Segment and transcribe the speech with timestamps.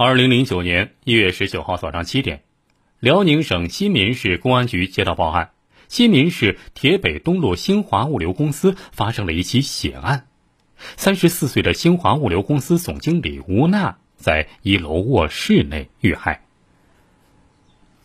[0.00, 2.44] 二零零九年一月十九号早上七点，
[3.00, 5.50] 辽宁省新民市公安局接到报案，
[5.88, 10.28] 新民市铁北东路新华物流公司发生了一起血案。
[10.96, 16.44] 三十四岁的新华物流公司总经理吴娜在一楼卧室内遇害。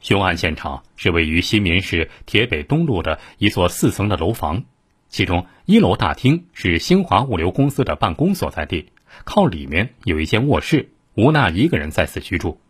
[0.00, 4.64] 凶案现场是位于新民市铁北东路的一座四层的楼房，
[5.08, 8.86] 其中一楼大厅是新华物流公司的办公所在地，
[9.22, 12.60] 靠里面有一间卧室，吴娜一个人在此居住。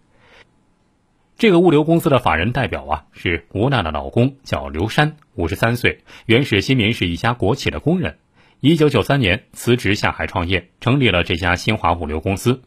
[1.37, 8.19] 这个物流公司的法人代表啊，是吴娜的老公，叫刘山，五十三岁，原是新民市一家国企的工人。
[8.61, 12.63] 一九九三年辞职下海创业，成立了这家新华物流公司。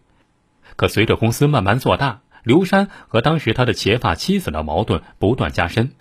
[0.75, 5.93] 可随着公司慢慢做大，刘山和当时他的结发妻子的矛盾不断加深。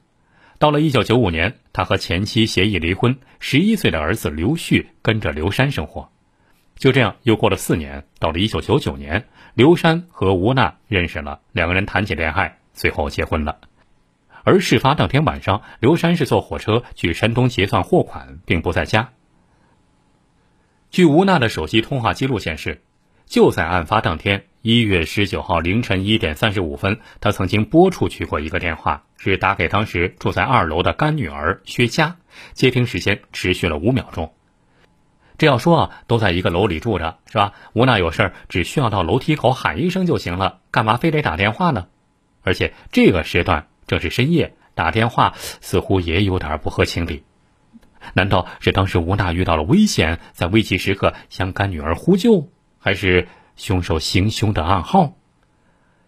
[0.59, 6.11] 到了一九九五年，他和前妻协议离婚，十一岁的儿子刘旭跟着刘山生活。
[6.79, 13.59] 就这样，又过了四年，到了一九九九年，刘山和吴娜认识了，两个人谈起恋爱，最后结婚了。
[14.45, 19.11] 而事发当天晚上，刘山是坐火车去山东结算货款，并不在家。
[20.91, 22.81] 据吴娜的手机通话记录显示，
[23.27, 32.17] 就在案发当天一月十九号凌晨一点三十五分，她曾经拨出去过一个电话，是打给当时住在二楼的干女儿薛佳，
[32.53, 34.33] 接听时间持续了五秒钟。
[35.39, 37.55] 这要说啊，都在一个楼里住着，是吧？
[37.73, 41.87] 吴娜有事儿只需要到楼梯口喊一声就行了，干嘛非得打电话呢？
[42.43, 47.23] 而且这个时段正是深夜，打电话似乎也有点不合情理。
[48.15, 55.15] 难道是当时吴娜遇到了危险，在危急时刻向干女儿呼救，还是凶手行凶的暗号？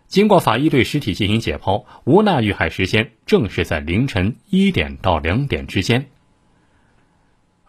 [0.08, 6.08] 经过法医对尸体进行解剖，吴娜遇害时间正是在凌晨一点到两点之间。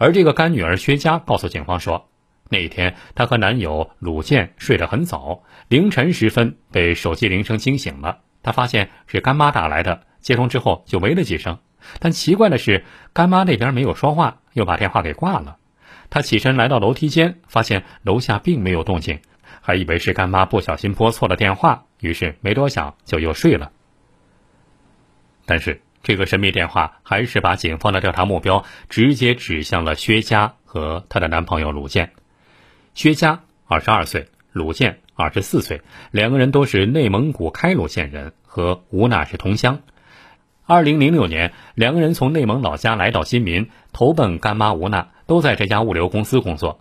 [0.02, 2.09] 而这个干女儿薛佳告诉警方说，
[2.49, 11.59] 那一天她和男友鲁健睡得很早，凌晨时分被手机铃声惊醒了，她发现是干妈打来的，接通之后就喂了几声。
[11.99, 15.57] 但奇怪的是，干妈那边没有说话，又把电话给挂了。
[16.09, 19.19] 她起身来到楼梯间，发现楼下并没有动静，
[19.61, 23.72] 还以为是干妈不小心拨错了电话，于是没多想就又睡了。
[25.45, 32.12] 但是这个神秘电话还是把警方的调查目标直接指向了薛佳和她的男朋友鲁健。
[32.94, 39.79] 薛佳二十二岁，鲁健二十四岁，两个人都是内蒙古开鲁县人，和吴娜是同乡。
[40.66, 46.79] 二零零六年，两个人从内蒙老家来到新民，投奔干妈吴娜，都在这家物流公司工作。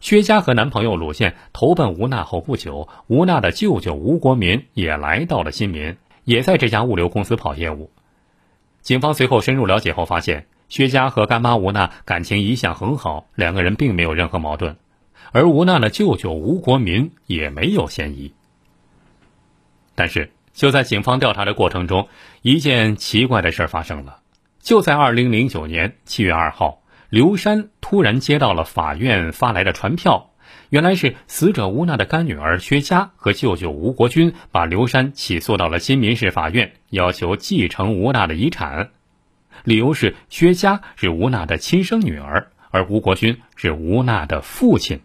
[0.00, 7.90] 薛佳和男朋友鲁健投奔吴娜后不久，吴娜的舅舅吴国民也来到了新民，也在这家物流公司跑业务。
[8.86, 14.76] 警方随后深入了解后发现，薛佳和干妈吴娜感情一向很好，两个人并没有任何矛盾，
[15.32, 18.32] 而吴娜的舅舅吴国民也没有嫌疑。
[19.96, 20.30] 但是。
[20.52, 22.08] 就在警方调查的过程中，
[22.40, 24.20] 一件奇怪的事发生了。
[24.62, 26.80] 就在二零零九年七月二号，
[27.10, 30.30] 刘山突然接到了法院发来的传票，
[30.70, 38.90] 原来是死者吴娜的干女儿薛佳和舅舅吴国军把刘山起诉到了新民市法院，要求继承吴娜的遗产。
[39.64, 45.00] 理由是薛佳是吴娜的亲生女儿，而吴国军是吴娜的父亲。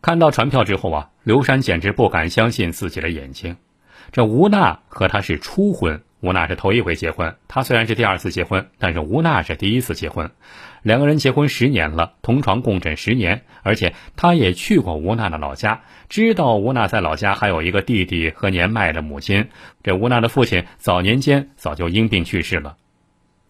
[0.00, 3.56] 看到传票之后啊，刘山简直不敢相信自己的眼睛。
[4.12, 10.30] 这吴娜和他是初婚，吴娜是头一回结婚，他虽然是第二次结婚，但是吴娜是第一次结婚。
[10.82, 19.50] 两个人结婚十年了，同床共枕十年，而且他也去过吴娜的老家，知道吴娜在老家还有一个弟弟和年迈的母亲。
[19.82, 22.78] 这吴娜的父亲早年间早就因病去世了，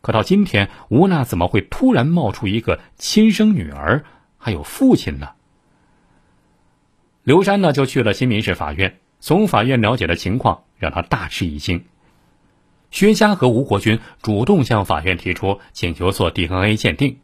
[0.00, 4.04] 可到今天，吴娜怎么会突然冒出一个亲生女儿，
[4.36, 5.28] 还有父亲呢？
[7.22, 8.98] 刘山呢，就去了新民市法院。
[9.20, 11.86] 从法院了解的情况让他大吃一惊，
[12.94, 17.18] 薛佳和吴国军主动向法院提出请求做 DNA 鉴定。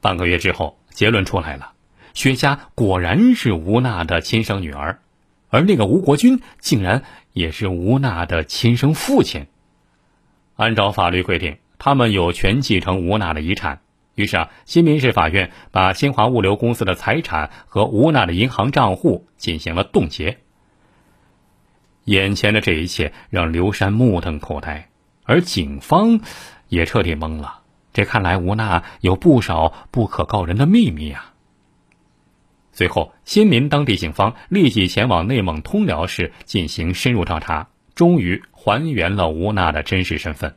[0.00, 1.72] 半个月之后，结论出来了，
[2.14, 5.00] 薛佳果然是吴娜的亲生女儿，
[5.48, 7.02] 而那个吴国军竟然
[7.32, 9.48] 也是吴娜的亲生父亲。
[10.54, 13.80] 按照法律规定，他们有权继承吴娜的遗产。
[14.14, 20.38] 于是啊，新民市法院把新华物流公司的财产和吴娜的银行账户进行了冻结。
[22.06, 24.88] 眼前的这一切让刘山目瞪口呆，
[25.22, 26.20] 而警方
[26.68, 27.60] 也彻底懵了。
[27.92, 31.32] 这看来吴娜有不少不可告人的秘密啊！
[32.72, 40.56] 随后，新民当地警方立即前往内蒙通辽市进行深入调查，终于还原了吴娜的真实身份。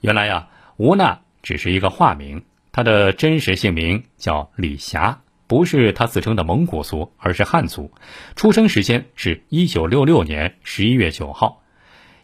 [0.00, 0.48] 原来呀，
[0.78, 2.42] 吴娜只是一个化名，
[2.72, 5.20] 她的真实姓名叫李霞，
[5.50, 7.90] 不是他自称的蒙古族，而是汉族，
[8.36, 11.64] 出生时间是一九六六年十一月九号。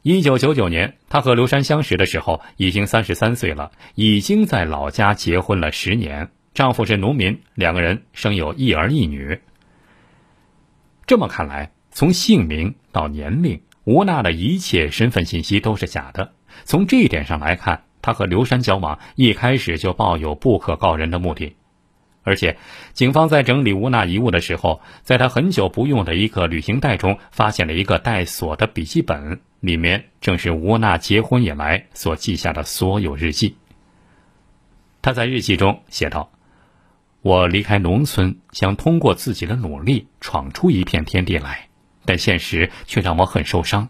[0.03, 9.41] 一九九九年，他和刘山相识的时候已经三十三岁了，已经在老家结婚了十年，丈夫是农民，两个人生有一儿一女。
[11.05, 16.33] 这么看来，从姓名到年龄，吴娜的一切身份信息都是假的。
[16.65, 21.57] 从这一点上来看，他和刘山交往一开始就抱有不可告人的目的。
[22.27, 22.59] 而且，
[22.93, 33.57] 警方在整理吴娜遗物的时候，在她很久不用的一个旅行袋中发现了一个带锁的笔记本，里面正是吴娜结婚以来所记下的所有日记。
[35.03, 36.33] 他在日记中写道
[37.23, 41.69] ：“我离开农村，想通过自己的努力闯出一片天地来，
[42.05, 43.89] 但现实却让我很受伤。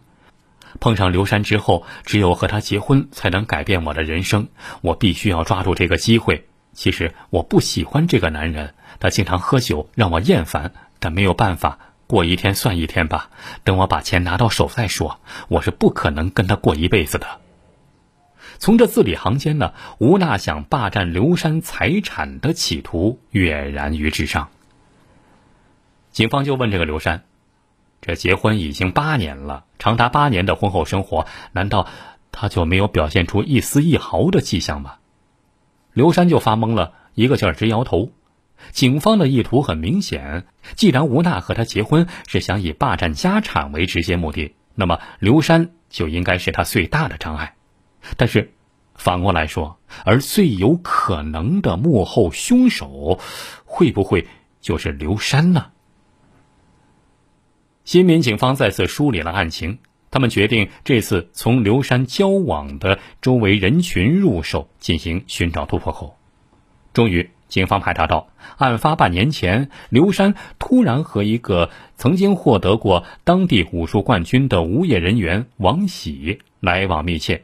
[0.79, 4.49] 碰上刘山之后，只有和他结婚才能改变我的人生，
[4.83, 10.73] 我必须要抓住这个机会。”其实我不喜欢这个男人，他经常喝酒，让我厌烦。
[10.99, 13.31] 但没有办法，过一天算一天吧。
[13.65, 15.19] 等我把钱拿到手再说。
[15.49, 17.27] 我是不可能跟他过一辈子的。
[18.59, 24.49] 从这字里行间呢，吴娜想霸占刘山财产的企图跃然于纸上。
[26.13, 27.25] 警方就问这个刘山
[28.03, 31.89] ：“这结婚已经八年了，长达八年的婚后生活，难道
[32.33, 34.97] 他就没有表现出一丝一毫的迹象吗？”
[35.97, 38.13] 刘山就发懵了，一个劲儿直摇头。
[38.71, 40.45] 警方的意图很明显，
[40.75, 47.55] 既然吴娜和他结婚是想以霸占家产为直接目的，那么刘山就应该是他最大的障碍。
[48.19, 48.53] 但是，
[48.95, 53.19] 反过来说，而最有可能的幕后凶手，
[53.65, 54.29] 会不会
[54.61, 55.69] 就是刘山呢？
[57.87, 59.79] 新民警方再次梳理了案情。
[60.17, 66.17] 他们决定这次从刘山交往的周围人群入手进行寻找突破口。
[66.95, 77.43] 终于，警方排查到，案发半年前，刘山突然和一个曾经获得过当地武术冠军的无业人员王喜来往密切。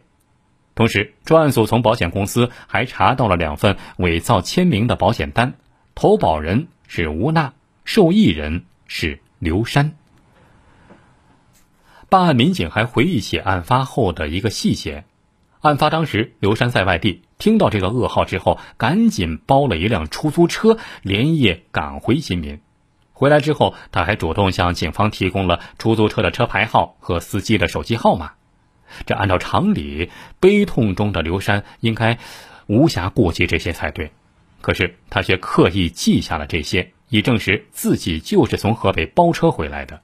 [0.75, 5.53] 同时，专案组从保险公司还查到了两份伪造签名的保险单，
[5.95, 7.53] 投保人是吴娜，
[7.85, 9.95] 受益人是刘山。
[12.12, 15.05] 办案民警还回忆起案发后的一个细节：
[15.62, 22.61] 案发当时，刘山在外地，听到这个噩耗之后，赶紧包了一辆出租车，连夜赶回新民。
[23.14, 28.32] 回来之后，他还主动向警方提供了出租车的车牌号和司机的手机号码。
[29.06, 32.19] 这按照常理，悲痛中的刘山应该
[32.67, 34.12] 无暇顾及这些才对，
[34.61, 40.03] 可是他却刻意记下了这些，以证实自己就是从河北包车回来的。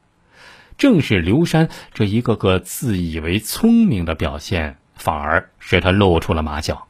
[0.79, 6.87] 正是刘山这一个个自以为聪明的表现，反而使他露出了马脚。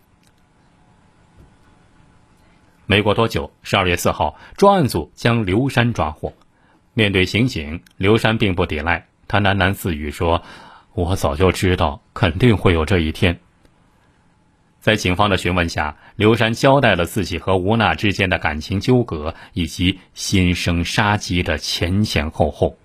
[2.84, 6.34] 没过多久，十二月四号，专案组将刘山抓获。
[6.92, 10.42] 面对刑警，刘山并不抵赖，他喃喃自语说
[10.92, 13.40] ：“我早就知道，肯定会有这一天。”
[14.80, 22.76] 在警方的询问下，刘山交代了自己和吴娜之间的感情纠葛以及心生杀机的前前后后。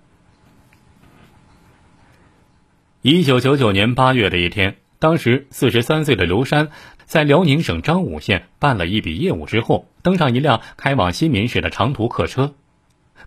[3.06, 6.70] 一九九九年八月的一天，当时四十三岁的刘山，
[7.04, 12.54] 在辽宁省张武县办了一笔业务之后，登上一辆开往新民市的长途客车。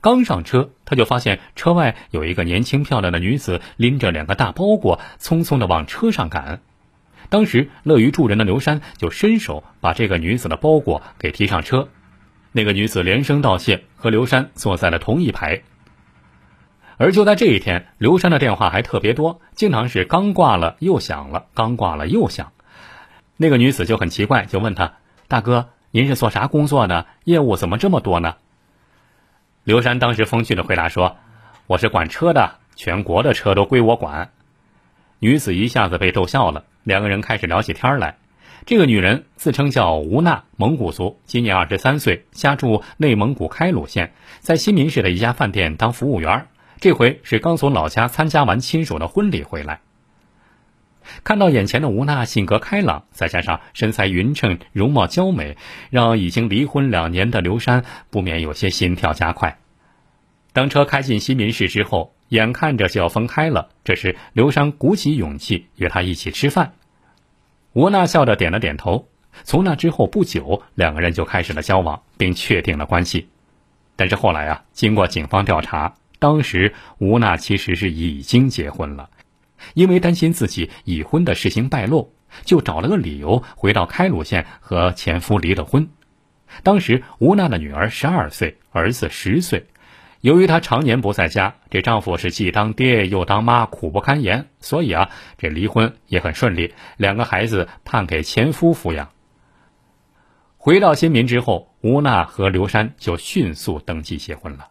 [0.02, 6.62] 刚上车，他就发现车外有一个年轻漂亮的女子，拎着两个大包裹，匆匆的往车上赶。
[7.30, 11.90] 当时乐于助人的刘山就伸手把这个女子的包裹给提上车。
[12.52, 15.62] 那个女子连声道谢，和刘山坐在了同一排。
[16.98, 22.52] 而就在这一天，刘山的电话还特别多，经常是刚挂了又响了，刚挂了又响。
[23.36, 24.96] 那个女子就很奇怪，就问他
[25.30, 27.06] ：“大哥，您是做啥工作的？
[27.24, 28.36] 业务怎么这么多呢？”
[29.64, 31.18] 刘山当时风趣的回答说
[31.68, 34.32] ：“我是管车的，全国的车都归我管。”
[35.20, 38.18] 女子一下子被逗笑了，两个人开始聊起天来。
[38.66, 46.48] 这个女人自称叫吴娜，蒙古族，今年二十三岁，家住内蒙古开鲁县，在新民市的一家饭店当服务员。
[46.80, 49.82] 这回是刚从老家参加完亲属的婚礼回来，
[51.24, 55.58] 看到眼前的吴娜性格开朗，再加上身材匀称、容貌娇美，
[55.90, 59.58] 让已经离婚两年的刘山不免有些心跳加快。
[60.54, 66.74] 当车开进新民市之后，眼看着就要分开了，这时刘山鼓起勇气约她一起吃饭。
[67.74, 69.08] 吴娜笑着点了点头。
[69.44, 73.30] 从那之后不久，两个人就开始了交往，并确定了关系。
[73.96, 75.94] 但是后来啊，经过警方调查。
[76.20, 79.10] 当时吴娜其实是已经结婚了，
[79.74, 85.90] 因为担心自己已婚的事情败露，就找了个理由回到开鲁县和前夫离了婚。
[86.64, 89.68] 当时吴娜的女儿十二岁，儿子十岁。
[90.22, 99.10] 由于她常年不在家，这丈夫是既当爹又当妈，苦不堪言，所以啊，这离婚也很顺利，两个孩子判给前夫抚养。
[100.58, 104.70] 回到新民之后，吴娜和刘山就迅速登记结婚了。